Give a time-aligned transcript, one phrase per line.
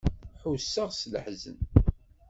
[0.41, 1.57] Ḥusseɣ s leḥzen.